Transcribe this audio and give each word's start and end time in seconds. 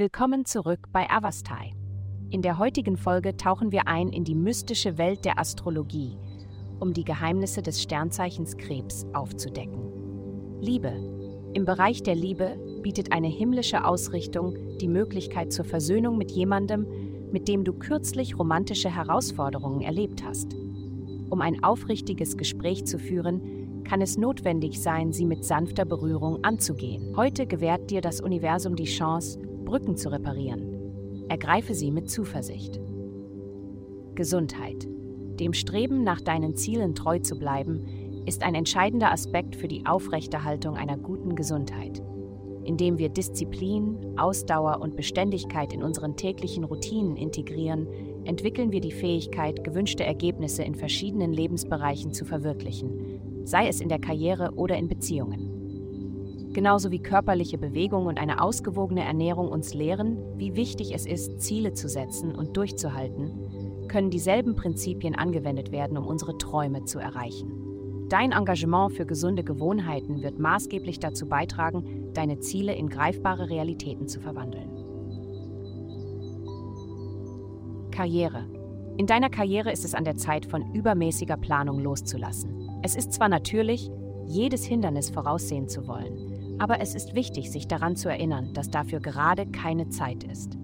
Willkommen 0.00 0.44
zurück 0.44 0.86
bei 0.92 1.10
Avastai. 1.10 1.72
In 2.30 2.40
der 2.40 2.58
heutigen 2.58 2.96
Folge 2.96 3.36
tauchen 3.36 3.72
wir 3.72 3.88
ein 3.88 4.10
in 4.10 4.22
die 4.22 4.36
mystische 4.36 4.96
Welt 4.96 5.24
der 5.24 5.40
Astrologie, 5.40 6.16
um 6.78 6.92
die 6.92 7.02
Geheimnisse 7.02 7.62
des 7.62 7.82
Sternzeichens 7.82 8.56
Krebs 8.56 9.06
aufzudecken. 9.12 10.60
Liebe. 10.60 10.92
Im 11.52 11.64
Bereich 11.64 12.04
der 12.04 12.14
Liebe 12.14 12.60
bietet 12.80 13.10
eine 13.10 13.26
himmlische 13.26 13.84
Ausrichtung 13.84 14.78
die 14.78 14.86
Möglichkeit 14.86 15.52
zur 15.52 15.64
Versöhnung 15.64 16.16
mit 16.16 16.30
jemandem, 16.30 16.86
mit 17.32 17.48
dem 17.48 17.64
du 17.64 17.72
kürzlich 17.72 18.38
romantische 18.38 18.94
Herausforderungen 18.94 19.80
erlebt 19.80 20.22
hast. 20.22 20.54
Um 21.28 21.40
ein 21.40 21.64
aufrichtiges 21.64 22.36
Gespräch 22.36 22.86
zu 22.86 23.00
führen, 23.00 23.82
kann 23.82 24.00
es 24.00 24.16
notwendig 24.16 24.80
sein, 24.80 25.12
sie 25.12 25.26
mit 25.26 25.44
sanfter 25.44 25.84
Berührung 25.84 26.44
anzugehen. 26.44 27.16
Heute 27.16 27.48
gewährt 27.48 27.90
dir 27.90 28.00
das 28.00 28.20
Universum 28.20 28.76
die 28.76 28.84
Chance, 28.84 29.40
Brücken 29.68 29.98
zu 29.98 30.10
reparieren. 30.10 31.26
Ergreife 31.28 31.74
sie 31.74 31.90
mit 31.90 32.08
Zuversicht. 32.08 32.80
Gesundheit. 34.14 34.88
Dem 35.38 35.52
Streben 35.52 36.04
nach 36.04 36.22
deinen 36.22 36.54
Zielen 36.54 36.94
treu 36.94 37.18
zu 37.18 37.38
bleiben, 37.38 37.84
ist 38.24 38.42
ein 38.44 38.54
entscheidender 38.54 39.12
Aspekt 39.12 39.56
für 39.56 39.68
die 39.68 39.84
Aufrechterhaltung 39.84 40.76
einer 40.78 40.96
guten 40.96 41.36
Gesundheit. 41.36 42.02
Indem 42.64 42.96
wir 42.96 43.10
Disziplin, 43.10 44.14
Ausdauer 44.16 44.80
und 44.80 44.96
Beständigkeit 44.96 45.74
in 45.74 45.82
unseren 45.82 46.16
täglichen 46.16 46.64
Routinen 46.64 47.16
integrieren, 47.16 47.86
entwickeln 48.24 48.72
wir 48.72 48.80
die 48.80 48.92
Fähigkeit, 48.92 49.64
gewünschte 49.64 50.02
Ergebnisse 50.02 50.62
in 50.62 50.76
verschiedenen 50.76 51.34
Lebensbereichen 51.34 52.14
zu 52.14 52.24
verwirklichen, 52.24 53.44
sei 53.44 53.68
es 53.68 53.82
in 53.82 53.90
der 53.90 54.00
Karriere 54.00 54.54
oder 54.54 54.78
in 54.78 54.88
Beziehungen. 54.88 55.47
Genauso 56.58 56.90
wie 56.90 56.98
körperliche 56.98 57.56
Bewegung 57.56 58.06
und 58.06 58.18
eine 58.18 58.42
ausgewogene 58.42 59.04
Ernährung 59.04 59.48
uns 59.48 59.74
lehren, 59.74 60.18
wie 60.38 60.56
wichtig 60.56 60.92
es 60.92 61.06
ist, 61.06 61.40
Ziele 61.40 61.72
zu 61.72 61.88
setzen 61.88 62.34
und 62.34 62.56
durchzuhalten, 62.56 63.86
können 63.86 64.10
dieselben 64.10 64.56
Prinzipien 64.56 65.14
angewendet 65.14 65.70
werden, 65.70 65.96
um 65.96 66.04
unsere 66.04 66.36
Träume 66.36 66.84
zu 66.84 66.98
erreichen. 66.98 68.08
Dein 68.08 68.32
Engagement 68.32 68.92
für 68.92 69.06
gesunde 69.06 69.44
Gewohnheiten 69.44 70.20
wird 70.20 70.40
maßgeblich 70.40 70.98
dazu 70.98 71.28
beitragen, 71.28 72.10
deine 72.12 72.40
Ziele 72.40 72.74
in 72.74 72.88
greifbare 72.88 73.48
Realitäten 73.48 74.08
zu 74.08 74.18
verwandeln. 74.18 74.68
Karriere. 77.92 78.46
In 78.96 79.06
deiner 79.06 79.30
Karriere 79.30 79.70
ist 79.70 79.84
es 79.84 79.94
an 79.94 80.02
der 80.02 80.16
Zeit, 80.16 80.44
von 80.44 80.74
übermäßiger 80.74 81.36
Planung 81.36 81.78
loszulassen. 81.78 82.80
Es 82.82 82.96
ist 82.96 83.12
zwar 83.12 83.28
natürlich, 83.28 83.92
jedes 84.26 84.64
Hindernis 84.64 85.08
voraussehen 85.08 85.68
zu 85.68 85.86
wollen, 85.86 86.37
aber 86.58 86.80
es 86.80 86.94
ist 86.94 87.14
wichtig, 87.14 87.50
sich 87.50 87.68
daran 87.68 87.96
zu 87.96 88.08
erinnern, 88.08 88.52
dass 88.52 88.70
dafür 88.70 89.00
gerade 89.00 89.46
keine 89.46 89.88
Zeit 89.88 90.24
ist. 90.24 90.58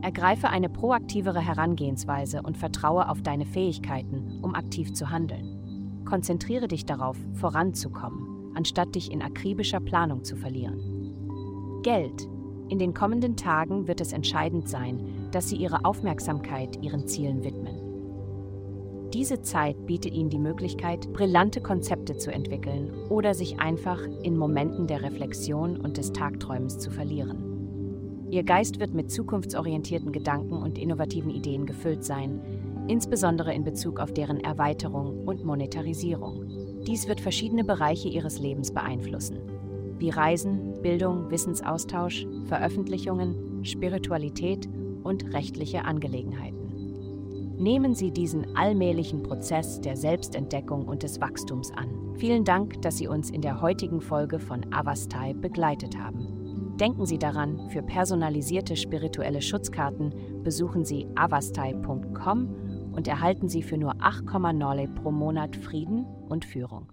Ergreife 0.00 0.48
eine 0.48 0.68
proaktivere 0.68 1.40
Herangehensweise 1.40 2.42
und 2.42 2.56
vertraue 2.56 3.08
auf 3.08 3.22
deine 3.22 3.46
Fähigkeiten, 3.46 4.38
um 4.42 4.54
aktiv 4.54 4.92
zu 4.94 5.10
handeln. 5.10 6.02
Konzentriere 6.04 6.68
dich 6.68 6.86
darauf, 6.86 7.16
voranzukommen, 7.34 8.52
anstatt 8.54 8.94
dich 8.94 9.10
in 9.10 9.22
akribischer 9.22 9.80
Planung 9.80 10.24
zu 10.24 10.36
verlieren. 10.36 11.80
Geld. 11.82 12.28
In 12.68 12.78
den 12.78 12.92
kommenden 12.94 13.36
Tagen 13.36 13.88
wird 13.88 14.00
es 14.00 14.12
entscheidend 14.12 14.68
sein, 14.68 15.28
dass 15.32 15.48
Sie 15.48 15.56
Ihre 15.56 15.84
Aufmerksamkeit 15.84 16.82
Ihren 16.82 17.06
Zielen 17.06 17.42
widmen. 17.42 17.77
Diese 19.14 19.40
Zeit 19.40 19.86
bietet 19.86 20.12
Ihnen 20.12 20.28
die 20.28 20.38
Möglichkeit, 20.38 21.10
brillante 21.14 21.62
Konzepte 21.62 22.18
zu 22.18 22.30
entwickeln 22.30 22.92
oder 23.08 23.32
sich 23.32 23.58
einfach 23.58 24.02
in 24.22 24.36
Momenten 24.36 24.86
der 24.86 25.02
Reflexion 25.02 25.78
und 25.78 25.96
des 25.96 26.12
Tagträumens 26.12 26.78
zu 26.78 26.90
verlieren. 26.90 28.28
Ihr 28.30 28.42
Geist 28.42 28.80
wird 28.80 28.92
mit 28.92 29.10
zukunftsorientierten 29.10 30.12
Gedanken 30.12 30.52
und 30.52 30.76
innovativen 30.76 31.30
Ideen 31.30 31.64
gefüllt 31.64 32.04
sein, 32.04 32.42
insbesondere 32.86 33.54
in 33.54 33.64
Bezug 33.64 33.98
auf 33.98 34.12
deren 34.12 34.40
Erweiterung 34.40 35.26
und 35.26 35.42
Monetarisierung. 35.42 36.82
Dies 36.86 37.08
wird 37.08 37.22
verschiedene 37.22 37.64
Bereiche 37.64 38.08
ihres 38.08 38.38
Lebens 38.38 38.72
beeinflussen, 38.72 39.38
wie 39.98 40.10
Reisen, 40.10 40.82
Bildung, 40.82 41.30
Wissensaustausch, 41.30 42.26
Veröffentlichungen, 42.44 43.64
Spiritualität 43.64 44.68
und 45.02 45.32
rechtliche 45.32 45.86
Angelegenheiten. 45.86 46.57
Nehmen 47.58 47.94
Sie 47.96 48.12
diesen 48.12 48.56
allmählichen 48.56 49.24
Prozess 49.24 49.80
der 49.80 49.96
Selbstentdeckung 49.96 50.86
und 50.86 51.02
des 51.02 51.20
Wachstums 51.20 51.72
an. 51.72 52.14
Vielen 52.16 52.44
Dank, 52.44 52.80
dass 52.82 52.98
Sie 52.98 53.08
uns 53.08 53.30
in 53.30 53.42
der 53.42 53.60
heutigen 53.60 54.00
Folge 54.00 54.38
von 54.38 54.72
Avastai 54.72 55.32
begleitet 55.34 55.98
haben. 55.98 56.76
Denken 56.78 57.04
Sie 57.04 57.18
daran, 57.18 57.68
für 57.70 57.82
personalisierte 57.82 58.76
spirituelle 58.76 59.42
Schutzkarten 59.42 60.14
besuchen 60.44 60.84
Sie 60.84 61.08
avastai.com 61.16 62.92
und 62.92 63.08
erhalten 63.08 63.48
Sie 63.48 63.64
für 63.64 63.76
nur 63.76 63.94
8,9 63.94 64.94
pro 64.94 65.10
Monat 65.10 65.56
Frieden 65.56 66.06
und 66.28 66.44
Führung. 66.44 66.92